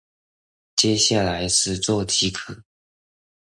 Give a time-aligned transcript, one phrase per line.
[0.75, 2.63] 接下來實作即可